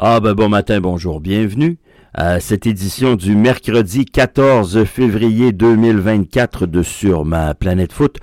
Ah 0.00 0.20
ben 0.20 0.32
bon 0.34 0.48
matin, 0.48 0.80
bonjour, 0.80 1.20
bienvenue 1.20 1.76
à 2.14 2.38
cette 2.38 2.68
édition 2.68 3.16
du 3.16 3.34
mercredi 3.34 4.04
14 4.04 4.84
février 4.84 5.50
2024 5.50 6.66
de 6.66 6.84
Sur 6.84 7.24
ma 7.24 7.52
planète 7.54 7.92
foot. 7.92 8.18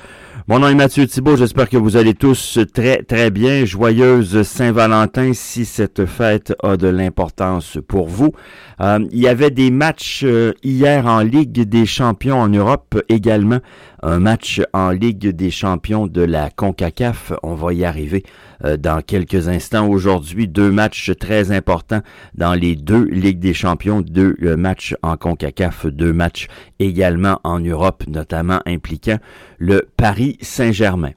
Mon 0.48 0.60
nom 0.60 0.70
est 0.70 0.76
Mathieu 0.76 1.06
Thibault, 1.06 1.36
j'espère 1.36 1.68
que 1.68 1.76
vous 1.76 1.98
allez 1.98 2.14
tous 2.14 2.60
très 2.74 3.04
très 3.04 3.30
bien. 3.30 3.66
Joyeuse 3.66 4.44
Saint-Valentin 4.44 5.34
si 5.34 5.66
cette 5.66 6.06
fête 6.06 6.54
a 6.64 6.78
de 6.78 6.88
l'importance 6.88 7.78
pour 7.88 8.08
vous. 8.08 8.32
Euh, 8.80 9.00
il 9.12 9.20
y 9.20 9.28
avait 9.28 9.52
des 9.52 9.72
matchs 9.72 10.22
euh, 10.24 10.54
hier 10.64 11.08
en 11.08 11.20
Ligue 11.22 11.64
des 11.64 11.86
champions 11.86 12.40
en 12.40 12.48
Europe 12.48 13.02
également. 13.10 13.60
Un 14.08 14.20
match 14.20 14.62
en 14.72 14.92
Ligue 14.92 15.30
des 15.30 15.50
champions 15.50 16.06
de 16.06 16.22
la 16.22 16.52
CONCACAF. 16.52 17.34
On 17.42 17.56
va 17.56 17.74
y 17.74 17.84
arriver 17.84 18.22
euh, 18.64 18.78
dans 18.78 19.02
quelques 19.02 19.48
instants. 19.48 19.88
Aujourd'hui, 19.88 20.48
deux 20.48 20.70
matchs 20.70 21.12
très 21.20 21.52
importants 21.52 22.04
dans 22.36 22.54
les 22.54 22.76
deux 22.76 23.06
Ligues 23.06 23.40
des 23.40 23.56
champions, 23.56 24.02
deux 24.02 24.36
matchs 24.58 24.94
en 25.02 25.18
CONCACAF, 25.18 25.88
deux 25.88 26.14
matchs 26.14 26.50
également 26.78 27.40
en 27.44 27.60
Europe, 27.60 28.04
notamment 28.08 28.60
impliquant 28.68 29.18
le 29.58 29.90
Paris 29.98 30.38
Saint-Germain. 30.40 31.14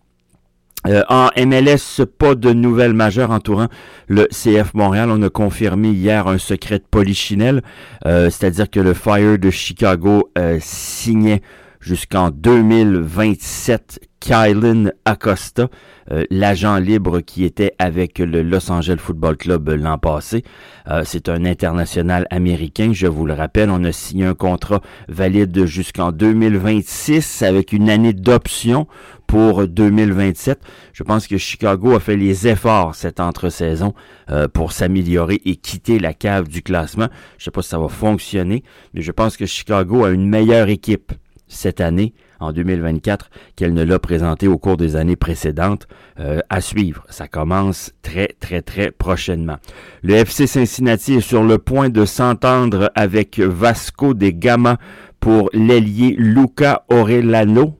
Euh, 0.87 1.03
en 1.11 1.29
MLS, 1.37 2.07
pas 2.07 2.35
de 2.35 2.55
nouvelles 2.55 2.95
majeures 2.95 3.33
entourant 3.33 3.69
le 4.07 4.29
CF 4.31 4.73
Montréal. 4.73 5.11
On 5.11 5.21
a 5.23 5.29
confirmé 5.29 5.91
hier 5.91 6.27
un 6.27 6.39
secret 6.39 6.79
de 6.79 6.85
polichinelle, 6.91 7.63
euh, 8.07 8.31
c'est-à-dire 8.31 8.71
que 8.71 8.81
le 8.81 8.95
Fire 8.95 9.39
de 9.39 9.51
Chicago 9.51 10.31
euh, 10.39 10.59
signait 10.63 11.43
jusqu'en 11.81 12.31
2027 12.31 14.01
Kylan 14.21 14.91
Acosta, 15.05 15.69
euh, 16.11 16.25
l'agent 16.31 16.77
libre 16.79 17.21
qui 17.21 17.45
était 17.45 17.75
avec 17.79 18.19
le 18.19 18.43
Los 18.43 18.71
Angeles 18.71 18.99
Football 18.99 19.37
Club 19.37 19.69
l'an 19.69 19.99
passé. 19.99 20.43
Euh, 20.89 21.03
c'est 21.05 21.29
un 21.29 21.45
international 21.45 22.27
américain, 22.31 22.91
je 22.93 23.07
vous 23.07 23.27
le 23.27 23.35
rappelle. 23.35 23.71
On 23.71 23.85
a 23.85 23.93
signé 23.93 24.25
un 24.25 24.35
contrat 24.35 24.81
valide 25.09 25.67
jusqu'en 25.67 26.11
2026 26.11 27.43
avec 27.43 27.73
une 27.73 27.89
année 27.89 28.13
d'option 28.13 28.87
pour 29.29 29.69
2027. 29.69 30.59
Je 30.93 31.03
pense 31.05 31.27
que 31.27 31.37
Chicago 31.37 31.95
a 31.95 32.01
fait 32.01 32.17
les 32.17 32.49
efforts 32.49 32.95
cette 32.95 33.21
entre-saison 33.21 33.95
euh, 34.31 34.49
pour 34.49 34.73
s'améliorer 34.73 35.41
et 35.45 35.57
quitter 35.57 36.01
la 36.01 36.15
cave 36.15 36.49
du 36.49 36.63
classement. 36.63 37.09
Je 37.37 37.43
ne 37.43 37.45
sais 37.45 37.51
pas 37.51 37.63
si 37.63 37.69
ça 37.69 37.79
va 37.79 37.89
fonctionner, 37.89 38.65
mais 38.95 39.03
je 39.03 39.13
pense 39.13 39.37
que 39.37 39.47
Chicago 39.47 40.05
a 40.05 40.11
une 40.11 40.29
meilleure 40.29 40.69
équipe 40.69 41.13
cette 41.49 41.81
année, 41.81 42.15
en 42.41 42.53
2024, 42.53 43.31
qu'elle 43.57 43.75
ne 43.75 43.83
l'a 43.83 43.99
présenté 43.99 44.47
au 44.49 44.59
cours 44.59 44.77
des 44.77 44.97
années 44.97 45.17
précédentes. 45.17 45.89
Euh, 46.21 46.41
à 46.51 46.61
suivre. 46.61 47.05
Ça 47.11 47.29
commence 47.29 47.93
très, 48.03 48.35
très, 48.41 48.61
très 48.61 48.91
prochainement. 48.91 49.59
Le 50.03 50.15
FC 50.15 50.49
Cincinnati 50.49 51.15
est 51.15 51.21
sur 51.21 51.45
le 51.45 51.59
point 51.59 51.91
de 51.91 52.05
s'entendre 52.05 52.91
avec 52.97 53.39
Vasco 53.39 54.15
de 54.15 54.31
Gama 54.31 54.79
pour 55.21 55.49
l'ailier 55.53 56.17
Luca 56.19 56.85
Orellano. 56.89 57.79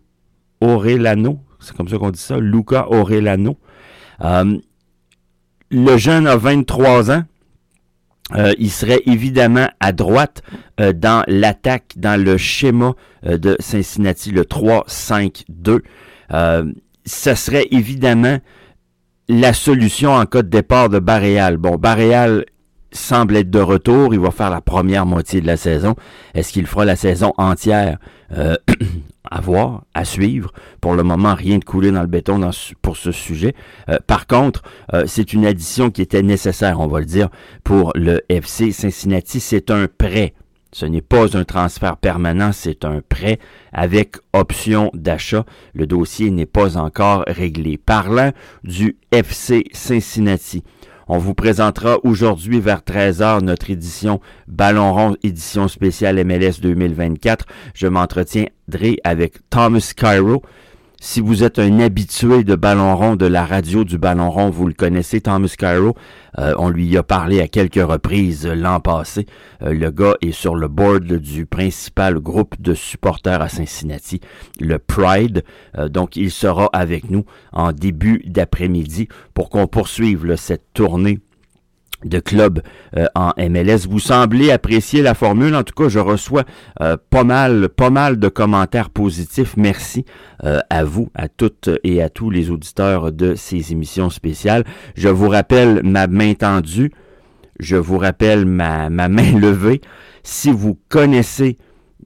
Orellano, 0.61 1.41
c'est 1.59 1.77
comme 1.77 1.89
ça 1.89 1.99
qu'on 1.99 2.11
dit 2.11 2.21
ça, 2.21 2.39
Luca 2.39 2.87
Orellano. 2.93 3.59
Euh, 4.21 4.57
le 5.73 5.97
jeune 5.97 6.29
a 6.29 6.37
23 6.37 7.11
ans. 7.11 7.25
Euh, 8.35 8.53
il 8.59 8.71
serait 8.71 9.01
évidemment 9.07 9.69
à 9.81 9.93
droite 9.93 10.43
euh, 10.81 10.93
dans 10.93 11.25
l'attaque, 11.27 11.95
dans 11.97 12.23
le 12.23 12.37
schéma 12.37 12.95
euh, 13.27 13.39
de 13.39 13.57
Cincinnati, 13.59 14.33
le 14.33 14.43
3-5-2. 14.43 15.81
ce 17.07 17.35
serait 17.35 17.67
évidemment 17.71 18.39
la 19.29 19.53
solution 19.53 20.13
en 20.13 20.27
cas 20.27 20.43
de 20.43 20.49
départ 20.49 20.89
de 20.89 20.99
Barréal. 20.99 21.57
Bon, 21.57 21.77
Barréal 21.77 22.45
semble 22.93 23.37
être 23.37 23.51
de 23.51 23.61
retour. 23.61 24.15
Il 24.15 24.21
va 24.21 24.31
faire 24.31 24.51
la 24.51 24.61
première 24.61 25.07
moitié 25.07 25.41
de 25.41 25.47
la 25.47 25.57
saison. 25.57 25.95
Est-ce 26.35 26.53
qu'il 26.53 26.67
fera 26.67 26.85
la 26.85 26.97
saison 26.97 27.33
entière? 27.37 27.99
à 29.25 29.41
voir, 29.41 29.85
à 29.95 30.05
suivre. 30.05 30.53
Pour 30.81 30.95
le 30.95 31.03
moment, 31.03 31.35
rien 31.35 31.59
de 31.59 31.65
coulé 31.65 31.91
dans 31.91 32.01
le 32.01 32.07
béton 32.07 32.41
pour 32.83 32.97
ce 32.97 33.13
sujet. 33.13 33.55
Euh, 33.89 33.99
par 34.07 34.27
contre, 34.27 34.63
euh, 34.95 35.05
c'est 35.07 35.33
une 35.33 35.47
addition 35.47 35.91
qui 35.91 36.03
était 36.03 36.23
nécessaire, 36.23 36.81
on 36.81 36.87
va 36.87 37.01
le 37.01 37.07
dire, 37.07 37.29
pour 37.65 37.93
le 37.95 38.23
FC 38.29 38.73
Cincinnati. 38.73 39.41
C'est 39.41 39.71
un 39.71 39.87
prêt. 39.87 40.35
Ce 40.71 40.85
n'est 40.85 41.03
pas 41.03 41.37
un 41.37 41.45
transfert 41.45 41.97
permanent, 41.97 42.53
c'est 42.53 42.85
un 42.85 43.01
prêt 43.01 43.39
avec 43.73 44.17
option 44.35 44.91
d'achat. 44.93 45.47
Le 45.73 45.87
dossier 45.87 46.31
n'est 46.31 46.47
pas 46.47 46.77
encore 46.77 47.25
réglé. 47.27 47.79
Parlant 47.79 48.33
du 48.65 48.99
FC 49.11 49.65
Cincinnati, 49.73 50.63
on 51.09 51.19
vous 51.19 51.35
présentera 51.35 51.99
aujourd'hui 52.05 52.61
vers 52.61 52.81
13h 52.81 53.43
notre 53.43 53.71
édition 53.71 54.21
Ballon 54.47 54.93
rond, 54.93 55.17
édition 55.23 55.67
spéciale 55.67 56.23
MLS 56.23 56.61
2024. 56.61 57.47
Je 57.75 57.87
m'entretiendrai 57.87 58.99
avec 59.05 59.39
Thomas 59.49 59.93
Cairo, 59.97 60.43
si 61.01 61.21
vous 61.21 61.45
êtes 61.45 61.61
un 61.61 61.79
habitué 61.79 62.43
de 62.43 62.57
Ballon 62.57 62.97
Rond, 62.97 63.15
de 63.15 63.27
la 63.27 63.45
radio 63.45 63.85
du 63.85 63.99
Ballon 63.99 64.31
Rond, 64.31 64.51
vous 64.51 64.67
le 64.67 64.75
connaissez, 64.75 65.21
Thomas 65.21 65.55
Cairo. 65.57 65.95
Euh, 66.39 66.55
on 66.59 66.71
lui 66.71 66.97
a 66.97 67.05
parlé 67.05 67.41
à 67.41 67.47
quelques 67.47 67.75
reprises 67.77 68.47
l'an 68.47 68.81
passé. 68.81 69.27
Euh, 69.63 69.73
le 69.73 69.91
gars 69.93 70.15
est 70.23 70.33
sur 70.33 70.57
le 70.57 70.67
board 70.67 71.05
du 71.05 71.47
principal 71.47 72.19
groupe 72.19 72.61
de 72.61 72.75
supporters 72.75 73.41
à 73.41 73.49
Cincinnati, 73.49 74.21
le 74.61 74.79
Pride. 74.79 75.45
Euh, 75.77 75.89
donc, 75.89 76.17
il 76.17 76.33
sera 76.33 76.69
avec 76.73 77.11
nous 77.11 77.25
en 77.53 77.73
début 77.73 78.23
d'après-midi 78.27 79.09
pour 79.35 79.51
qu'on 79.51 79.69
poursuive 79.69 80.35
cette 80.37 80.73
tournée 80.75 81.21
de 82.05 82.21
club 82.21 82.63
euh, 82.97 83.07
en 83.15 83.33
MLS. 83.39 83.87
Vous 83.89 83.99
semblez 83.99 84.51
apprécier 84.51 85.03
la 85.03 85.15
formule. 85.15 85.55
En 85.55 85.63
tout 85.63 85.75
cas, 85.75 85.89
je 85.89 85.99
reçois 85.99 86.45
euh, 86.81 86.97
pas 87.11 87.25
mal, 87.25 87.69
pas 87.69 87.91
mal 87.91 88.19
de 88.19 88.29
commentaires 88.29 88.91
positifs. 88.91 89.57
Merci 89.57 90.05
euh, 90.45 90.61
à 90.71 90.85
vous, 90.85 91.11
à 91.15 91.29
toutes 91.29 91.71
et 91.85 92.03
à 92.03 92.09
tous 92.09 92.31
les 92.31 92.51
auditeurs 92.51 93.13
de 93.13 93.35
ces 93.35 93.73
émissions 93.73 94.11
spéciales. 94.11 94.65
Je 94.95 95.09
vous 95.09 95.29
rappelle 95.29 95.83
ma 95.83 96.07
main 96.07 96.35
tendue. 96.35 96.93
Je 97.59 97.77
vous 97.77 97.99
rappelle 97.99 98.47
ma, 98.47 98.91
ma 98.91 99.09
main 99.09 99.33
levée. 99.39 99.81
Si 100.23 100.53
vous 100.53 100.79
connaissez 100.89 101.59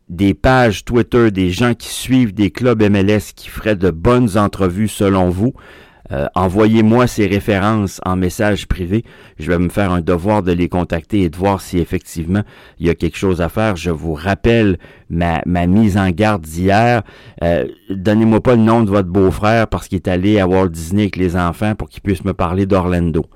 des 0.09 0.35
pages 0.35 0.85
Twitter, 0.85 1.31
des 1.31 1.51
gens 1.51 1.75
qui 1.75 1.89
suivent 1.89 2.35
des 2.35 2.51
clubs 2.51 2.83
MLS 2.83 3.33
qui 3.35 3.49
feraient 3.49 3.77
de 3.77 3.91
bonnes 3.91 4.37
entrevues 4.37 4.89
selon 4.89 5.31
vous, 5.31 5.55
euh, 6.13 6.27
envoyez-moi 6.35 7.07
ces 7.07 7.27
références 7.27 8.01
en 8.05 8.17
message 8.17 8.67
privé. 8.67 9.05
Je 9.39 9.51
vais 9.51 9.59
me 9.59 9.69
faire 9.69 9.93
un 9.93 10.01
devoir 10.01 10.43
de 10.43 10.53
les 10.53 10.69
contacter 10.69 11.23
et 11.23 11.31
de 11.31 11.37
voir 11.37 11.61
si 11.61 11.79
effectivement 11.79 12.43
il 12.79 12.87
y 12.87 12.91
a 12.91 12.95
quelque 12.95 13.17
chose 13.17 13.41
à 13.41 13.49
faire. 13.49 13.77
Je 13.77 13.91
vous 13.91 14.15
rappelle 14.15 14.79
ma, 15.09 15.43
mise 15.67 15.97
en 15.97 16.11
garde 16.11 16.43
d'hier. 16.43 17.03
Euh, 17.43 17.67
donnez-moi 17.89 18.43
pas 18.43 18.57
le 18.57 18.63
nom 18.63 18.83
de 18.83 18.91
votre 18.91 19.09
beau-frère 19.09 19.69
parce 19.69 19.89
qu'il 19.89 19.97
est 19.97 20.09
allé 20.09 20.39
à 20.39 20.47
Walt 20.47 20.69
Disney 20.69 21.03
avec 21.03 21.17
les 21.17 21.37
enfants 21.37 21.75
pour 21.75 21.89
qu'il 21.89 22.03
puisse 22.03 22.25
me 22.25 22.35
parler 22.35 22.67
d'Orlando. 22.67 23.27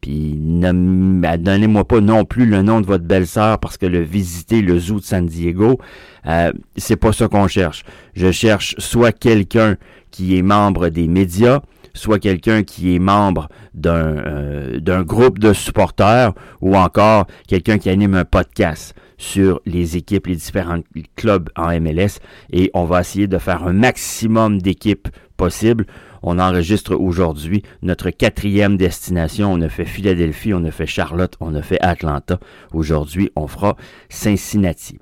Puis 0.00 0.38
donnez-moi 0.38 1.84
pas 1.84 2.00
non 2.00 2.24
plus 2.24 2.46
le 2.46 2.62
nom 2.62 2.80
de 2.80 2.86
votre 2.86 3.04
belle-sœur 3.04 3.58
parce 3.58 3.76
que 3.76 3.86
le 3.86 4.00
visiter 4.00 4.62
le 4.62 4.78
zoo 4.78 5.00
de 5.00 5.04
San 5.04 5.26
Diego, 5.26 5.80
euh, 6.26 6.52
c'est 6.76 6.96
pas 6.96 7.12
ça 7.12 7.26
qu'on 7.26 7.48
cherche. 7.48 7.84
Je 8.14 8.30
cherche 8.30 8.76
soit 8.78 9.12
quelqu'un 9.12 9.76
qui 10.10 10.38
est 10.38 10.42
membre 10.42 10.88
des 10.88 11.08
médias, 11.08 11.60
soit 11.98 12.18
quelqu'un 12.18 12.62
qui 12.62 12.94
est 12.94 12.98
membre 12.98 13.48
d'un 13.74 14.16
euh, 14.16 15.04
groupe 15.04 15.38
de 15.38 15.52
supporters 15.52 16.32
ou 16.60 16.76
encore 16.76 17.26
quelqu'un 17.46 17.78
qui 17.78 17.90
anime 17.90 18.14
un 18.14 18.24
podcast 18.24 18.94
sur 19.18 19.60
les 19.66 19.96
équipes, 19.96 20.28
les 20.28 20.36
différents 20.36 20.80
clubs 21.16 21.50
en 21.56 21.78
MLS 21.80 22.20
et 22.52 22.70
on 22.72 22.84
va 22.84 23.00
essayer 23.00 23.26
de 23.26 23.38
faire 23.38 23.64
un 23.64 23.72
maximum 23.72 24.62
d'équipes 24.62 25.08
possibles 25.36 25.86
on 26.22 26.38
enregistre 26.38 26.94
aujourd'hui 26.94 27.62
notre 27.82 28.10
quatrième 28.10 28.76
destination. 28.76 29.52
On 29.52 29.60
a 29.60 29.68
fait 29.68 29.84
Philadelphie, 29.84 30.54
on 30.54 30.64
a 30.64 30.70
fait 30.70 30.86
Charlotte, 30.86 31.34
on 31.40 31.54
a 31.54 31.62
fait 31.62 31.78
Atlanta. 31.80 32.38
Aujourd'hui, 32.72 33.30
on 33.36 33.46
fera 33.46 33.76
Cincinnati. 34.08 34.98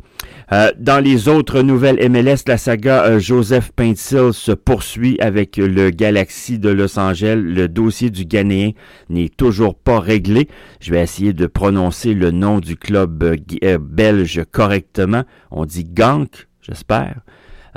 Euh, 0.52 0.70
dans 0.78 1.02
les 1.02 1.28
autres 1.28 1.62
nouvelles 1.62 2.08
MLS, 2.08 2.44
la 2.46 2.56
saga 2.56 3.04
euh, 3.04 3.18
Joseph 3.18 3.72
Paintsil 3.72 4.32
se 4.32 4.52
poursuit 4.52 5.18
avec 5.20 5.56
le 5.56 5.90
Galaxy 5.90 6.58
de 6.58 6.68
Los 6.68 6.98
Angeles. 6.98 7.42
Le 7.42 7.68
dossier 7.68 8.10
du 8.10 8.24
Ghanéen 8.24 8.70
n'est 9.08 9.28
toujours 9.28 9.74
pas 9.74 9.98
réglé. 9.98 10.48
Je 10.80 10.92
vais 10.92 11.02
essayer 11.02 11.32
de 11.32 11.46
prononcer 11.46 12.14
le 12.14 12.30
nom 12.30 12.60
du 12.60 12.76
club 12.76 13.22
euh, 13.64 13.78
belge 13.80 14.42
correctement. 14.52 15.24
On 15.50 15.64
dit 15.64 15.84
Gank, 15.84 16.46
j'espère. 16.62 17.22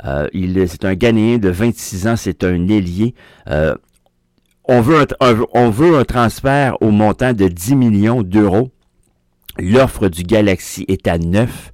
Euh, 0.04 0.28
il 0.32 0.66
c'est 0.68 0.84
un 0.84 0.94
Ghanéen 0.94 1.38
de 1.38 1.48
26 1.48 2.06
ans, 2.06 2.16
c'est 2.16 2.44
un 2.44 2.68
ailier. 2.68 3.14
Euh, 3.48 3.74
on, 4.64 4.80
veut 4.80 5.06
un, 5.20 5.36
on 5.52 5.70
veut 5.70 5.96
un 5.96 6.04
transfert 6.04 6.80
au 6.80 6.90
montant 6.90 7.32
de 7.32 7.48
10 7.48 7.74
millions 7.76 8.22
d'euros. 8.22 8.70
L'offre 9.58 10.08
du 10.08 10.22
Galaxy 10.22 10.84
est 10.88 11.06
à 11.06 11.18
9. 11.18 11.72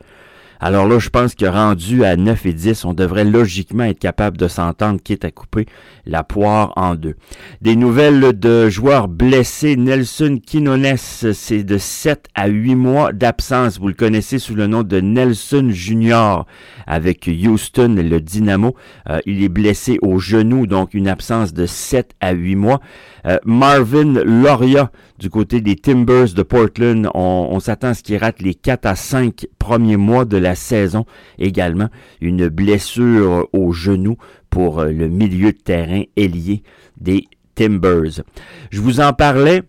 Alors 0.60 0.86
là, 0.86 0.98
je 0.98 1.10
pense 1.10 1.34
que 1.34 1.46
rendu 1.46 2.04
à 2.04 2.16
9 2.16 2.46
et 2.46 2.52
10, 2.52 2.84
on 2.84 2.94
devrait 2.94 3.24
logiquement 3.24 3.84
être 3.84 3.98
capable 3.98 4.36
de 4.36 4.48
s'entendre, 4.48 5.00
quitte 5.02 5.24
à 5.24 5.30
couper 5.30 5.66
la 6.06 6.24
poire 6.24 6.72
en 6.76 6.94
deux. 6.94 7.16
Des 7.60 7.76
nouvelles 7.76 8.38
de 8.38 8.68
joueurs 8.68 9.08
blessés. 9.08 9.76
Nelson 9.76 10.38
Quinones, 10.44 10.96
c'est 10.96 11.64
de 11.64 11.78
7 11.78 12.28
à 12.34 12.48
8 12.48 12.74
mois 12.74 13.12
d'absence. 13.12 13.78
Vous 13.78 13.88
le 13.88 13.94
connaissez 13.94 14.38
sous 14.38 14.54
le 14.54 14.66
nom 14.66 14.82
de 14.82 15.00
Nelson 15.00 15.68
Junior 15.70 16.46
avec 16.86 17.28
Houston, 17.28 17.96
le 17.98 18.20
Dynamo. 18.20 18.74
Euh, 19.10 19.18
il 19.26 19.42
est 19.42 19.48
blessé 19.48 19.98
au 20.02 20.18
genou, 20.18 20.66
donc 20.66 20.94
une 20.94 21.08
absence 21.08 21.52
de 21.52 21.66
7 21.66 22.12
à 22.20 22.32
8 22.32 22.56
mois. 22.56 22.80
Euh, 23.26 23.38
Marvin 23.44 24.14
Loria, 24.24 24.90
du 25.18 25.30
côté 25.30 25.60
des 25.60 25.76
Timbers 25.76 26.32
de 26.34 26.42
Portland, 26.42 27.08
on, 27.14 27.58
s'attend 27.58 27.88
à 27.88 27.94
ce 27.94 28.02
qu'il 28.02 28.16
rate 28.18 28.40
les 28.40 28.54
4 28.54 28.86
à 28.86 28.94
5 28.94 29.46
premiers 29.58 29.96
mois 29.96 30.24
de 30.24 30.36
la 30.36 30.45
saison. 30.54 31.04
Également, 31.38 31.88
une 32.20 32.48
blessure 32.48 33.48
au 33.52 33.72
genou 33.72 34.16
pour 34.50 34.80
euh, 34.80 34.90
le 34.90 35.08
milieu 35.08 35.52
de 35.52 35.58
terrain 35.58 36.02
ailier 36.16 36.62
des 36.98 37.24
Timbers. 37.54 38.22
Je 38.70 38.80
vous 38.80 39.00
en 39.00 39.12
parlais. 39.12 39.62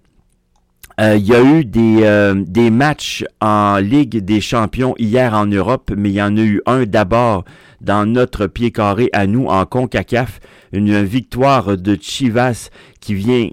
Euh, 1.00 1.16
il 1.16 1.28
y 1.28 1.36
a 1.36 1.44
eu 1.44 1.64
des, 1.64 2.34
des 2.48 2.72
matchs 2.72 3.24
en 3.40 3.78
Ligue 3.78 4.18
des 4.18 4.42
champions 4.42 4.96
hier 4.98 5.36
en 5.36 5.46
Europe, 5.46 5.92
mais 5.96 6.10
il 6.10 6.16
y 6.16 6.22
en 6.22 6.36
a 6.36 6.42
eu 6.42 6.60
un 6.66 6.86
d'abord 6.86 7.46
dans 7.82 8.06
notre 8.06 8.48
pied 8.48 8.72
carré 8.72 9.10
à 9.14 9.28
nous 9.28 9.46
en 9.46 9.64
CONCACAF. 9.66 10.40
Une 10.74 11.04
victoire 11.04 11.78
de 11.78 11.96
Chivas 12.02 12.70
qui 13.00 13.14
vient 13.14 13.50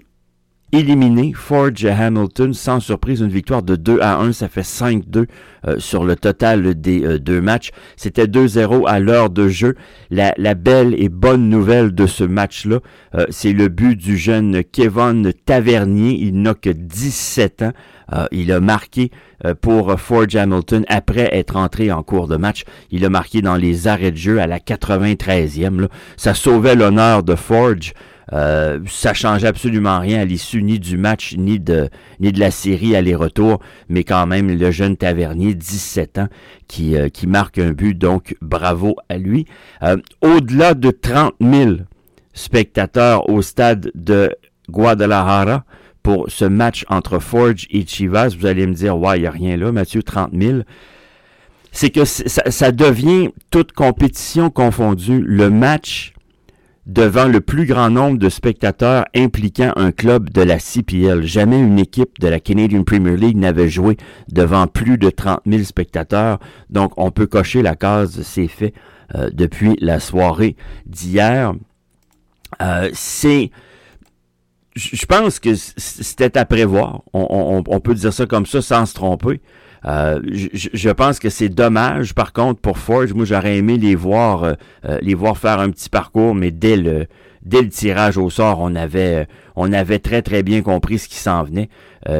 éliminer 0.75 1.33
Forge 1.33 1.85
Hamilton 1.85 2.53
sans 2.53 2.79
surprise 2.79 3.21
une 3.21 3.29
victoire 3.29 3.63
de 3.63 3.75
2 3.75 3.99
à 4.01 4.17
1 4.19 4.33
ça 4.33 4.49
fait 4.49 4.61
5-2 4.61 5.25
euh, 5.67 5.79
sur 5.79 6.03
le 6.03 6.15
total 6.15 6.79
des 6.79 7.03
euh, 7.05 7.19
deux 7.19 7.41
matchs. 7.41 7.71
C'était 7.95 8.25
2-0 8.25 8.87
à 8.87 8.99
l'heure 8.99 9.29
de 9.29 9.47
jeu. 9.47 9.75
La, 10.11 10.33
belle 10.53 10.93
et 10.97 11.09
bonne 11.09 11.49
nouvelle 11.49 11.93
de 11.93 12.05
ce 12.07 12.23
match 12.23 12.65
là 12.65 12.79
euh, 13.15 13.25
c'est 13.29 13.53
le 13.53 13.67
but 13.67 13.95
du 13.95 14.17
jeune 14.17 14.63
Kevin 14.63 15.31
Tavernier. 15.45 16.17
Il 16.19 16.41
n'a 16.41 16.53
que 16.53 16.69
17 16.69 17.61
ans 17.63 17.71
il 18.31 18.51
a 18.51 18.59
marqué 18.59 19.11
pour 19.61 19.99
Forge 19.99 20.35
Hamilton 20.35 20.85
après 20.87 21.29
être 21.35 21.55
entré 21.55 21.91
en 21.91 22.03
cours 22.03 22.27
de 22.27 22.37
match. 22.37 22.63
Il 22.91 23.03
a 23.05 23.09
marqué 23.09 23.41
dans 23.41 23.55
les 23.55 23.87
arrêts 23.87 24.11
de 24.11 24.17
jeu 24.17 24.39
à 24.39 24.47
la 24.47 24.59
93e. 24.59 25.81
Là. 25.81 25.87
Ça 26.17 26.33
sauvait 26.33 26.75
l'honneur 26.75 27.23
de 27.23 27.35
Forge. 27.35 27.93
Euh, 28.33 28.79
ça 28.87 29.13
change 29.13 29.43
absolument 29.43 29.99
rien 29.99 30.21
à 30.21 30.25
l'issue 30.25 30.63
ni 30.63 30.79
du 30.79 30.97
match 30.97 31.35
ni 31.37 31.59
de 31.59 31.89
ni 32.19 32.31
de 32.31 32.39
la 32.39 32.49
série 32.49 32.95
aller-retour, 32.95 33.59
mais 33.87 34.03
quand 34.03 34.25
même 34.25 34.57
le 34.57 34.71
jeune 34.71 34.97
Tavernier, 34.97 35.53
17 35.53 36.17
ans, 36.17 36.27
qui, 36.67 36.97
euh, 36.97 37.09
qui 37.09 37.27
marque 37.27 37.59
un 37.59 37.71
but, 37.71 37.95
donc 37.95 38.35
bravo 38.41 38.95
à 39.09 39.17
lui. 39.17 39.45
Euh, 39.83 39.97
au-delà 40.21 40.73
de 40.73 40.89
30 40.89 41.35
000 41.39 41.71
spectateurs 42.33 43.29
au 43.29 43.41
stade 43.41 43.91
de 43.93 44.35
Guadalajara 44.69 45.63
pour 46.05 46.25
ce 46.29 46.45
match 46.45 46.85
entre 46.87 47.17
Forge 47.17 47.65
et 47.71 47.83
Chivas, 47.83 48.35
vous 48.39 48.45
allez 48.45 48.67
me 48.67 48.75
dire, 48.75 48.95
ouais, 48.95 49.17
il 49.17 49.21
n'y 49.21 49.27
a 49.27 49.31
rien 49.31 49.57
là, 49.57 49.71
Mathieu, 49.71 50.03
30 50.03 50.29
000 50.39 50.59
c'est 51.71 51.89
que 51.89 52.05
ça, 52.05 52.49
ça, 52.51 52.71
devient 52.71 53.31
toute 53.49 53.73
compétition 53.73 54.49
confondue. 54.49 55.21
Le 55.25 55.49
match 55.49 56.13
devant 56.85 57.25
le 57.25 57.41
plus 57.41 57.65
grand 57.65 57.89
nombre 57.89 58.17
de 58.17 58.29
spectateurs 58.29 59.03
impliquant 59.13 59.73
un 59.75 59.91
club 59.91 60.29
de 60.29 60.41
la 60.41 60.57
CPL. 60.57 61.23
Jamais 61.23 61.59
une 61.59 61.79
équipe 61.79 62.17
de 62.19 62.29
la 62.29 62.39
Canadian 62.39 62.83
Premier 62.83 63.17
League 63.17 63.35
n'avait 63.35 63.67
joué 63.67 63.97
devant 64.31 64.67
plus 64.67 64.97
de 64.97 65.09
30 65.09 65.41
000 65.45 65.63
spectateurs. 65.63 66.39
Donc, 66.69 66.93
on 66.95 67.11
peut 67.11 67.27
cocher 67.27 67.61
la 67.61 67.75
case, 67.75 68.21
c'est 68.21 68.47
fait 68.47 68.73
euh, 69.15 69.29
depuis 69.33 69.75
la 69.81 69.99
soirée 69.99 70.55
d'hier. 70.85 71.55
Euh, 72.61 72.89
c'est 72.93 73.51
je 74.75 75.05
pense 75.05 75.39
que 75.39 75.55
c'était 75.55 76.37
à 76.37 76.45
prévoir. 76.45 77.01
On, 77.13 77.79
peut 77.79 77.95
dire 77.95 78.11
ça 78.11 78.25
comme 78.25 78.45
ça 78.45 78.61
sans 78.61 78.85
se 78.85 78.93
tromper. 78.93 79.41
Euh, 79.85 80.19
je, 80.23 80.89
pense 80.89 81.19
que 81.19 81.29
c'est 81.29 81.49
dommage, 81.49 82.13
par 82.13 82.33
contre, 82.33 82.59
pour 82.59 82.77
Forge. 82.77 83.13
Moi, 83.13 83.25
j'aurais 83.25 83.57
aimé 83.57 83.77
les 83.77 83.95
voir, 83.95 84.43
euh, 84.43 84.53
euh, 84.85 84.97
les 85.01 85.13
voir 85.13 85.37
faire 85.37 85.59
un 85.59 85.69
petit 85.69 85.89
parcours, 85.89 86.33
mais 86.35 86.51
dès 86.51 86.75
le, 86.75 87.05
dès 87.43 87.61
le 87.61 87.69
tirage 87.69 88.17
au 88.17 88.29
sort, 88.29 88.59
on 88.59 88.75
avait, 88.75 89.27
on 89.55 89.71
avait 89.73 89.99
très 89.99 90.21
très 90.21 90.43
bien 90.43 90.61
compris 90.61 90.99
ce 90.99 91.07
qui 91.07 91.15
s'en 91.15 91.43
venait. 91.43 91.69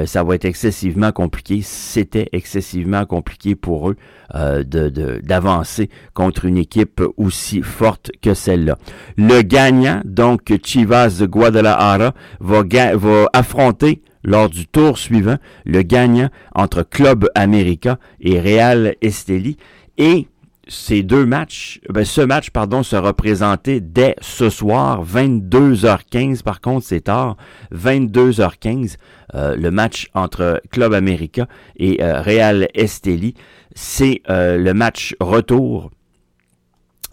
ça 0.05 0.23
va 0.23 0.35
être 0.35 0.45
excessivement 0.45 1.11
compliqué. 1.11 1.61
C'était 1.63 2.29
excessivement 2.31 3.05
compliqué 3.05 3.55
pour 3.55 3.89
eux 3.89 3.95
de 4.33 4.89
d'avancer 5.23 5.89
contre 6.13 6.45
une 6.45 6.57
équipe 6.57 7.01
aussi 7.17 7.61
forte 7.61 8.11
que 8.21 8.33
celle-là. 8.33 8.77
Le 9.17 9.41
gagnant, 9.41 10.01
donc 10.05 10.51
Chivas 10.63 11.17
de 11.19 11.25
Guadalajara, 11.25 12.13
va, 12.39 12.63
va 12.95 13.29
affronter 13.33 14.01
lors 14.25 14.49
du 14.49 14.67
tour 14.67 14.97
suivant, 14.97 15.37
le 15.65 15.83
gagnant 15.83 16.29
entre 16.53 16.83
Club 16.83 17.29
América 17.35 17.99
et 18.19 18.39
Real 18.39 18.95
Esteli. 19.01 19.57
Et 19.97 20.27
ces 20.67 21.03
deux 21.03 21.25
matchs, 21.25 21.79
ben 21.89 22.06
ce 22.06 22.21
match, 22.21 22.50
pardon, 22.50 22.83
sera 22.83 23.13
présenté 23.13 23.79
dès 23.81 24.15
ce 24.21 24.50
soir, 24.50 25.06
22h15. 25.06 26.44
Par 26.44 26.62
contre, 26.62 26.85
c'est 26.85 27.01
tard, 27.01 27.38
22h15. 27.73 28.97
Euh, 29.33 29.56
le 29.56 29.71
match 29.71 30.07
entre 30.13 30.62
Club 30.71 30.94
América 30.94 31.47
et 31.77 32.01
euh, 32.01 32.21
Real 32.21 32.67
Esteli, 32.73 33.33
c'est 33.73 34.21
euh, 34.29 34.57
le 34.57 34.73
match 34.73 35.15
retour 35.19 35.91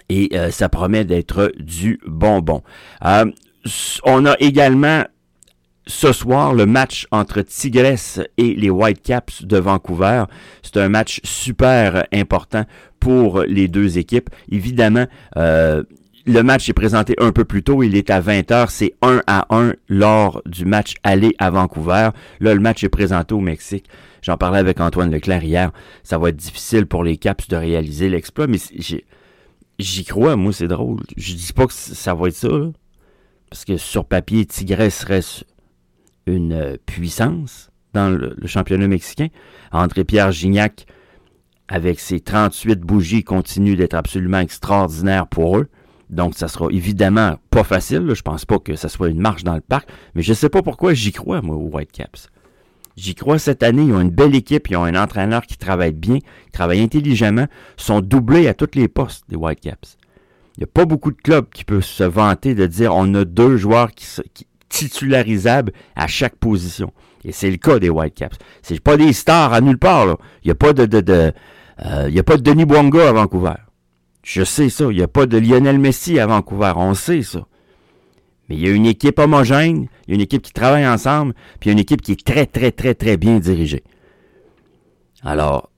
et 0.09 0.31
ça 0.51 0.69
promet 0.69 1.07
d'être 1.07 1.55
du 1.59 1.99
bonbon. 2.07 2.63
on 4.05 4.27
a 4.27 4.37
également 4.41 5.05
ce 5.87 6.13
soir, 6.13 6.55
le 6.55 6.67
match 6.67 7.07
entre 7.11 7.43
Tigres 7.43 8.25
et 8.37 8.55
les 8.55 8.71
Whitecaps 8.71 9.45
de 9.45 9.59
Vancouver, 9.59 10.25
c'est 10.63 10.77
un 10.77 10.89
match 10.89 11.21
super 11.25 12.07
important 12.13 12.65
pour 13.01 13.43
les 13.43 13.69
deux 13.69 13.99
équipes. 13.99 14.31
Évidemment, 14.51 15.07
euh, 15.37 15.83
le 16.25 16.43
match 16.43 16.69
est 16.69 16.75
présenté 16.75 17.15
un 17.19 17.33
peu 17.33 17.45
plus 17.45 17.65
tôt, 17.65 17.83
il 17.83 17.97
est 17.97 18.11
à 18.11 18.21
20h, 18.21 18.69
c'est 18.71 18.95
1 19.03 19.23
à 19.27 19.47
1 19.51 19.75
lors 19.89 20.41
du 20.47 20.65
match 20.65 20.95
aller 21.03 21.35
à 21.39 21.51
Vancouver. 21.51 22.11
Là, 22.39 22.55
le 22.55 22.61
match 22.61 22.85
est 22.85 22.89
présenté 22.89 23.35
au 23.35 23.41
Mexique. 23.41 23.87
J'en 24.23 24.37
parlais 24.37 24.59
avec 24.59 24.81
Antoine 24.81 25.11
Leclerc 25.11 25.43
hier. 25.43 25.73
Ça 26.05 26.19
va 26.19 26.29
être 26.29 26.37
difficile 26.37 26.87
pour 26.87 27.03
les 27.03 27.17
Caps 27.17 27.49
de 27.49 27.57
réaliser 27.57 28.09
l'exploit, 28.09 28.47
mais 28.47 28.59
j'y 29.81 30.05
crois, 30.05 30.37
moi, 30.37 30.53
c'est 30.53 30.69
drôle. 30.69 31.01
Je 31.17 31.35
dis 31.35 31.53
pas 31.53 31.67
que 31.67 31.73
ça 31.73 32.15
va 32.15 32.29
être 32.29 32.37
ça, 32.37 32.49
parce 33.51 33.65
que 33.65 33.77
sur 33.77 34.05
papier, 34.05 34.47
Tigres 34.47 34.89
reste 35.07 35.45
une 36.27 36.79
puissance 36.87 37.71
dans 37.93 38.09
le, 38.11 38.37
championnat 38.47 38.89
mexicain. 38.89 39.29
André-Pierre 39.71 40.33
Gignac, 40.33 40.87
avec 41.69 42.01
ses 42.01 42.21
38 42.21 42.81
bougies, 42.81 43.25
continue 43.25 43.77
d'être 43.77 43.95
absolument 43.95 44.41
extraordinaire 44.41 45.27
pour 45.27 45.59
eux. 45.59 45.69
Donc, 46.11 46.35
ça 46.35 46.49
sera 46.49 46.69
évidemment 46.71 47.37
pas 47.51 47.65
facile. 47.65 48.13
Je 48.15 48.23
pense 48.23 48.45
pas 48.45 48.59
que 48.59 48.77
ça 48.77 48.89
soit 48.89 49.09
une 49.09 49.21
marche 49.21 49.45
dans 49.45 49.55
le 49.55 49.63
parc. 49.63 49.89
Mais 50.15 50.23
je 50.23 50.35
sais 50.35 50.51
pas 50.51 50.63
pourquoi 50.63 50.93
j'y 50.93 51.13
crois, 51.13 51.41
moi, 51.41 51.57
aux 51.57 51.71
Whitecaps. 51.73 52.29
J'y 52.97 53.15
crois 53.15 53.39
cette 53.39 53.63
année. 53.63 53.85
Ils 53.85 53.95
ont 53.95 54.01
une 54.01 54.11
belle 54.11 54.35
équipe. 54.35 54.69
Ils 54.69 54.77
ont 54.77 54.85
un 54.85 55.01
entraîneur 55.03 55.43
qui 55.47 55.57
travaille 55.57 55.95
bien, 55.95 56.19
qui 56.19 56.53
travaille 56.53 56.83
intelligemment. 56.83 57.47
Ils 57.79 57.83
sont 57.83 58.03
doublés 58.03 58.47
à 58.47 58.53
tous 58.53 58.75
les 58.75 58.89
postes 58.89 59.25
des 59.31 59.37
Whitecaps. 59.37 59.97
Il 60.57 60.61
n'y 60.61 60.65
a 60.65 60.73
pas 60.73 60.85
beaucoup 60.85 61.11
de 61.11 61.17
clubs 61.17 61.49
qui 61.49 61.65
peuvent 61.65 61.83
se 61.83 62.05
vanter 62.05 62.55
de 62.55 62.67
dire 62.67 62.95
on 62.95 63.15
a 63.15 63.25
deux 63.25 63.57
joueurs 63.57 63.93
qui, 63.93 64.07
qui, 64.35 64.47
titularisable 64.73 65.73
à 65.95 66.07
chaque 66.09 66.37
position. 66.37 66.93
Et 67.25 67.31
c'est 67.31 67.51
le 67.51 67.59
cas 67.59 67.79
des 67.79 67.91
Whitecaps. 67.91 68.39
C'est 68.63 68.81
pas 68.81 68.97
des 68.97 69.13
stars 69.13 69.53
à 69.53 69.61
nulle 69.61 69.79
part. 69.79 70.17
Il 70.43 70.49
n'y 70.49 70.51
a 70.51 70.57
pas 70.57 70.73
de, 70.73 70.87
de, 70.87 71.01
de 71.01 71.33
euh, 71.85 72.07
il 72.09 72.15
y 72.15 72.19
a 72.19 72.23
pas 72.23 72.37
de 72.37 72.43
Denis 72.43 72.65
Bouanga 72.65 73.09
à 73.09 73.13
Vancouver. 73.13 73.55
Je 74.25 74.43
sais 74.43 74.71
ça. 74.71 74.87
Il 74.91 74.97
n'y 74.97 75.03
a 75.03 75.09
pas 75.09 75.27
de 75.27 75.37
Lionel 75.37 75.79
Messi 75.79 76.19
à 76.19 76.27
Vancouver. 76.27 76.73
On 76.77 76.95
sait 76.95 77.23
ça. 77.23 77.47
Mais 78.49 78.57
il 78.57 78.63
y 78.63 78.69
a 78.69 78.73
une 78.73 78.87
équipe 78.87 79.19
homogène, 79.19 79.89
il 80.07 80.11
y 80.11 80.13
a 80.13 80.15
une 80.17 80.21
équipe 80.21 80.43
qui 80.43 80.53
travaille 80.53 80.87
ensemble, 80.87 81.33
puis 81.61 81.69
il 81.69 81.69
y 81.69 81.71
a 81.71 81.75
une 81.75 81.79
équipe 81.79 82.03
qui 82.03 82.13
est 82.13 82.27
très, 82.27 82.47
très, 82.47 82.73
très, 82.73 82.95
très 82.95 83.17
bien 83.17 83.39
dirigée. 83.39 83.85
Alors, 85.23 85.71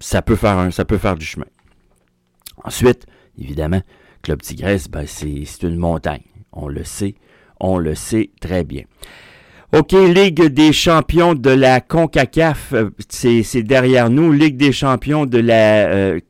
ça 0.00 0.22
peut 0.22 0.34
faire 0.34 0.58
un, 0.58 0.70
ça 0.72 0.84
peut 0.84 0.98
faire 0.98 1.14
du 1.14 1.24
chemin. 1.24 1.46
Ensuite, 2.64 3.06
évidemment, 3.38 3.80
Club 4.22 4.42
Tigresse, 4.42 4.88
ben 4.88 5.06
c'est 5.06 5.62
une 5.62 5.76
montagne. 5.76 6.24
On 6.52 6.66
le 6.66 6.82
sait 6.82 7.14
on 7.62 7.78
le 7.78 7.94
sait 7.94 8.30
très 8.40 8.64
bien. 8.64 8.82
OK, 9.74 9.92
Ligue 9.92 10.48
des 10.48 10.70
champions 10.74 11.34
de 11.34 11.48
la 11.48 11.80
CONCACAF, 11.80 12.74
euh, 12.74 12.90
c'est 13.08 13.62
derrière 13.62 14.10
nous. 14.10 14.30
Ligue 14.30 14.58
des 14.58 14.70
champions 14.70 15.24
de 15.24 15.38
la 15.38 15.86
euh, 15.86 16.20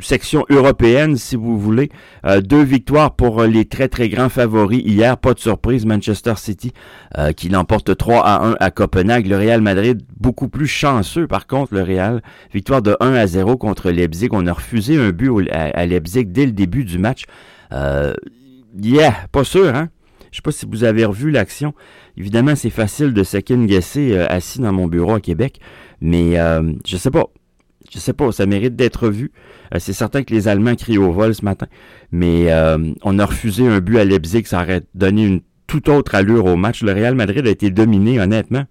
section 0.00 0.44
européenne, 0.50 1.16
si 1.16 1.36
vous 1.36 1.60
voulez. 1.60 1.90
Euh, 2.26 2.40
deux 2.40 2.64
victoires 2.64 3.14
pour 3.14 3.44
les 3.44 3.66
très, 3.66 3.86
très 3.86 4.08
grands 4.08 4.28
favoris 4.28 4.82
hier. 4.84 5.16
Pas 5.16 5.32
de 5.32 5.38
surprise, 5.38 5.86
Manchester 5.86 6.34
City 6.36 6.72
qui 7.36 7.50
l'emporte 7.50 7.96
3 7.96 8.26
à 8.26 8.44
1 8.46 8.56
à 8.58 8.72
Copenhague. 8.72 9.28
Le 9.28 9.36
Real 9.36 9.60
Madrid, 9.60 10.02
beaucoup 10.18 10.48
plus 10.48 10.66
chanceux 10.66 11.28
par 11.28 11.46
contre, 11.46 11.74
le 11.74 11.82
Real. 11.82 12.20
Victoire 12.52 12.82
de 12.82 12.96
1 12.98 13.14
à 13.14 13.28
0 13.28 13.58
contre 13.58 13.92
Leipzig. 13.92 14.30
On 14.32 14.44
a 14.48 14.52
refusé 14.52 14.96
un 14.96 15.10
but 15.10 15.30
à, 15.52 15.86
Leipzig 15.86 16.24
dès 16.24 16.46
le 16.46 16.52
début 16.52 16.84
du 16.84 16.98
match. 16.98 17.26
yeah, 17.70 19.14
pas 19.30 19.44
sûr, 19.44 19.72
hein? 19.72 19.88
Je 20.32 20.38
sais 20.38 20.42
pas 20.42 20.50
si 20.50 20.66
vous 20.66 20.82
avez 20.82 21.04
revu 21.04 21.30
l'action. 21.30 21.74
Évidemment, 22.16 22.56
c'est 22.56 22.70
facile 22.70 23.12
de 23.12 23.22
second 23.22 23.64
guesser 23.64 24.12
euh, 24.12 24.26
assis 24.28 24.60
dans 24.60 24.72
mon 24.72 24.88
bureau 24.88 25.14
à 25.14 25.20
Québec, 25.20 25.60
mais 26.00 26.40
euh, 26.40 26.72
je 26.84 26.96
sais 26.96 27.10
pas. 27.10 27.26
Je 27.92 27.98
sais 27.98 28.14
pas, 28.14 28.32
ça 28.32 28.46
mérite 28.46 28.74
d'être 28.74 29.08
vu. 29.08 29.32
Euh, 29.74 29.78
c'est 29.78 29.92
certain 29.92 30.22
que 30.22 30.32
les 30.32 30.48
Allemands 30.48 30.74
crient 30.74 30.98
au 30.98 31.12
vol 31.12 31.34
ce 31.34 31.44
matin, 31.44 31.66
mais 32.10 32.48
on 33.02 33.18
a 33.18 33.26
refusé 33.26 33.68
un 33.68 33.80
but 33.80 33.98
à 33.98 34.04
Leipzig, 34.04 34.44
ça 34.46 34.62
aurait 34.62 34.82
donné 34.94 35.26
une 35.26 35.40
toute 35.66 35.88
autre 35.88 36.14
allure 36.14 36.46
au 36.46 36.56
match. 36.56 36.82
Le 36.82 36.92
Real 36.92 37.14
Madrid 37.14 37.46
a 37.46 37.50
été 37.50 37.70
dominé, 37.70 38.18
honnêtement 38.18 38.64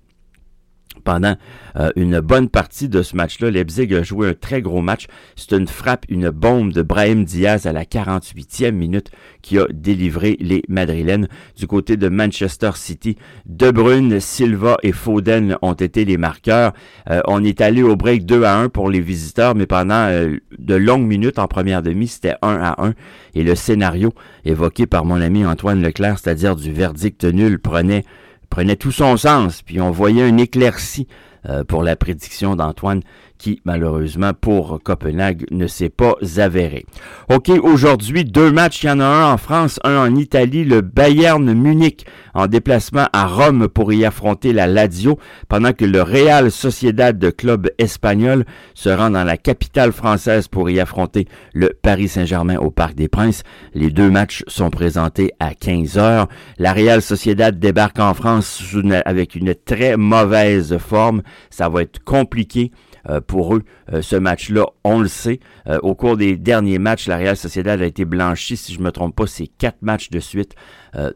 pendant 1.01 1.36
euh, 1.75 1.89
une 1.96 2.20
bonne 2.20 2.50
partie 2.50 2.89
de 2.89 3.01
ce 3.01 3.15
match-là. 3.15 3.51
Leipzig 3.51 3.93
a 3.93 4.03
joué 4.03 4.29
un 4.29 4.34
très 4.34 4.62
gros 4.62 4.81
match. 4.81 5.08
C'est 5.36 5.53
une 5.53 5.67
frappe, 5.67 6.05
une 6.10 6.29
bombe 6.29 6.72
de 6.72 6.81
Brahim 6.81 7.25
Diaz 7.25 7.65
à 7.65 7.74
la 7.74 7.84
48e 7.84 8.72
minute 8.72 9.12
qui 9.41 9.58
a 9.58 9.65
délivré 9.72 10.38
les 10.39 10.63
Madrilènes. 10.67 11.27
Du 11.58 11.67
côté 11.67 11.98
de 11.98 12.10
Manchester 12.10 12.72
City, 12.75 13.17
De 13.46 13.72
Bruyne, 13.72 14.20
Silva 14.20 14.77
et 14.84 14.91
Foden 14.91 15.58
ont 15.62 15.74
été 15.74 16.05
les 16.05 16.17
marqueurs. 16.17 16.74
Euh, 17.10 17.22
on 17.27 17.43
est 17.43 17.62
allé 17.62 17.84
au 17.84 17.96
break 17.96 18.25
2 18.25 18.43
à 18.43 18.58
1 18.58 18.70
pour 18.70 18.89
les 18.89 19.01
visiteurs, 19.01 19.55
mais 19.55 19.65
pendant 19.65 20.08
euh, 20.08 20.38
de 20.58 20.75
longues 20.75 21.08
minutes 21.08 21.39
en 21.39 21.48
première 21.48 21.81
demi, 21.81 22.08
c'était 22.08 22.36
1 22.41 22.60
à 22.62 22.84
1. 22.84 22.93
Et 23.36 23.43
le 23.43 23.55
scénario 23.55 24.13
évoqué 24.46 24.86
par 24.86 25.05
mon 25.05 25.22
ami 25.22 25.46
Antoine 25.46 25.81
Leclerc, 25.81 26.20
c'est-à-dire 26.20 26.55
du 26.55 26.72
verdict 26.72 27.24
nul, 27.24 27.60
prenait 27.60 28.03
prenait 28.51 28.75
tout 28.75 28.91
son 28.91 29.17
sens, 29.17 29.63
puis 29.63 29.81
on 29.81 29.89
voyait 29.89 30.22
un 30.22 30.38
éclairci 30.38 31.08
euh, 31.50 31.63
pour 31.63 31.83
la 31.83 31.95
prédiction 31.95 32.55
d'Antoine 32.55 33.01
qui, 33.41 33.60
malheureusement, 33.65 34.33
pour 34.39 34.79
Copenhague, 34.83 35.45
ne 35.50 35.65
s'est 35.65 35.89
pas 35.89 36.13
avéré. 36.38 36.86
OK, 37.27 37.50
aujourd'hui, 37.50 38.24
deux 38.24 38.51
matchs. 38.51 38.83
Il 38.83 38.88
y 38.88 38.91
en 38.91 39.00
a 39.00 39.05
un 39.05 39.33
en 39.33 39.38
France, 39.38 39.79
un 39.83 39.98
en 39.98 40.15
Italie. 40.15 40.63
Le 40.63 40.81
Bayern 40.81 41.51
Munich 41.51 42.05
en 42.36 42.45
déplacement 42.45 43.07
à 43.13 43.25
Rome 43.25 43.67
pour 43.67 43.91
y 43.93 44.05
affronter 44.05 44.53
la 44.53 44.67
Lazio, 44.67 45.17
pendant 45.50 45.74
que 45.74 45.86
le 45.86 46.03
Real 46.03 46.51
Sociedad 46.51 47.17
de 47.17 47.31
club 47.31 47.69
espagnol 47.79 48.45
se 48.75 48.89
rend 48.89 49.10
dans 49.10 49.24
la 49.24 49.38
capitale 49.38 49.91
française 49.91 50.48
pour 50.48 50.69
y 50.69 50.79
affronter 50.79 51.27
le 51.53 51.71
Paris 51.81 52.07
Saint-Germain 52.10 52.57
au 52.57 52.69
Parc 52.69 52.93
des 52.93 53.07
Princes. 53.07 53.41
Les 53.74 53.89
deux 53.89 54.10
matchs 54.12 54.43
sont 54.48 54.69
présentés 54.69 55.31
à 55.39 55.55
15 55.55 55.98
heures. 55.98 56.27
La 56.60 56.74
Real 56.74 57.01
Sociedad 57.01 57.57
débarque 57.57 58.00
en 58.00 58.13
France 58.13 58.63
avec 59.05 59.36
une 59.36 59.55
très 59.55 59.98
mauvaise 59.98 60.77
forme. 60.77 61.24
Ça 61.50 61.69
va 61.69 61.81
être 61.81 62.03
compliqué. 62.03 62.71
Euh, 63.09 63.19
pour 63.19 63.55
eux, 63.55 63.63
euh, 63.91 64.01
ce 64.01 64.15
match-là, 64.15 64.65
on 64.83 65.00
le 65.00 65.07
sait. 65.07 65.39
Euh, 65.67 65.79
au 65.81 65.95
cours 65.95 66.17
des 66.17 66.38
derniers 66.38 66.77
matchs, 66.77 67.07
la 67.07 67.17
Real 67.17 67.35
Sociedad 67.35 67.81
a 67.81 67.85
été 67.85 68.05
blanchie, 68.05 68.57
si 68.57 68.73
je 68.73 68.79
me 68.79 68.91
trompe 68.91 69.15
pas, 69.15 69.27
c'est 69.27 69.47
quatre 69.47 69.81
matchs 69.81 70.09
de 70.09 70.19
suite. 70.19 70.55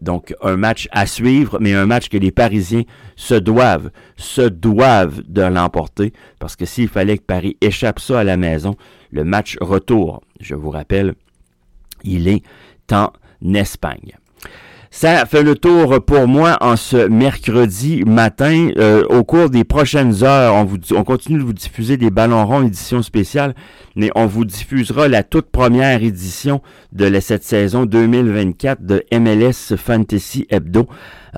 donc 0.01 0.33
un 0.41 0.55
match 0.55 0.87
à 0.91 1.05
suivre, 1.05 1.57
mais 1.59 1.73
un 1.73 1.85
match 1.85 2.07
que 2.07 2.17
les 2.17 2.31
Parisiens 2.31 2.83
se 3.17 3.35
doivent, 3.35 3.91
se 4.15 4.41
doivent 4.41 5.21
de 5.27 5.41
l'emporter, 5.41 6.13
parce 6.39 6.55
que 6.55 6.65
s'il 6.65 6.87
fallait 6.87 7.17
que 7.17 7.23
Paris 7.23 7.57
échappe 7.59 7.99
ça 7.99 8.21
à 8.21 8.23
la 8.23 8.37
maison, 8.37 8.75
le 9.11 9.25
match 9.25 9.57
retour, 9.59 10.21
je 10.39 10.55
vous 10.55 10.69
rappelle, 10.69 11.15
il 12.03 12.29
est 12.29 12.43
en 12.91 13.11
Espagne. 13.53 14.13
Ça 14.97 15.25
fait 15.25 15.43
le 15.43 15.55
tour 15.55 16.01
pour 16.05 16.25
moi 16.25 16.57
en 16.61 16.77
ce 16.77 16.95
mercredi 17.09 18.05
matin. 18.05 18.69
Euh, 18.77 19.03
au 19.09 19.25
cours 19.25 19.49
des 19.49 19.65
prochaines 19.65 20.23
heures, 20.23 20.53
on, 20.53 20.63
vous, 20.63 20.77
on 20.95 21.03
continue 21.03 21.37
de 21.37 21.43
vous 21.43 21.51
diffuser 21.51 21.97
des 21.97 22.09
ballons 22.09 22.45
ronds 22.45 22.65
édition 22.65 23.01
spéciale, 23.01 23.55
mais 23.97 24.09
on 24.15 24.25
vous 24.25 24.45
diffusera 24.45 25.09
la 25.09 25.23
toute 25.23 25.51
première 25.51 26.01
édition 26.01 26.61
de 26.93 27.19
cette 27.19 27.43
saison 27.43 27.85
2024 27.85 28.85
de 28.85 29.03
MLS 29.11 29.75
Fantasy 29.75 30.47
Hebdo. 30.49 30.87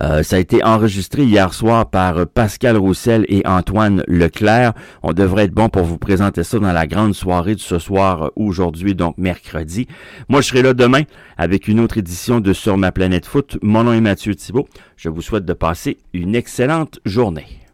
Euh, 0.01 0.23
ça 0.23 0.35
a 0.35 0.39
été 0.39 0.63
enregistré 0.63 1.23
hier 1.23 1.53
soir 1.53 1.89
par 1.89 2.27
Pascal 2.27 2.77
Roussel 2.77 3.25
et 3.29 3.45
Antoine 3.45 4.03
Leclerc. 4.07 4.73
On 5.03 5.13
devrait 5.13 5.45
être 5.45 5.53
bon 5.53 5.69
pour 5.69 5.83
vous 5.83 5.97
présenter 5.97 6.43
ça 6.43 6.59
dans 6.59 6.73
la 6.73 6.87
grande 6.87 7.13
soirée 7.13 7.55
de 7.55 7.59
ce 7.59 7.79
soir 7.79 8.31
aujourd'hui, 8.35 8.95
donc 8.95 9.17
mercredi. 9.17 9.87
Moi, 10.29 10.41
je 10.41 10.47
serai 10.47 10.61
là 10.61 10.73
demain 10.73 11.03
avec 11.37 11.67
une 11.67 11.79
autre 11.79 11.97
édition 11.97 12.39
de 12.39 12.53
Sur 12.53 12.77
ma 12.77 12.91
planète 12.91 13.25
foot. 13.25 13.57
Mon 13.61 13.83
nom 13.83 13.93
est 13.93 14.01
Mathieu 14.01 14.35
Thibault. 14.35 14.67
Je 14.95 15.09
vous 15.09 15.21
souhaite 15.21 15.45
de 15.45 15.53
passer 15.53 15.97
une 16.13 16.35
excellente 16.35 16.99
journée. 17.05 17.57